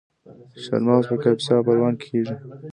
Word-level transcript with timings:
چهارمغز 0.63 1.05
په 1.09 1.15
کاپیسا 1.23 1.53
او 1.57 1.65
پروان 1.67 1.93
کې 1.99 2.07
کیږي. 2.11 2.35